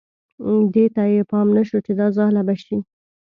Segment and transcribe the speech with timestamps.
[0.73, 2.77] دې ته یې پام نه شو چې دا ځاله به شي.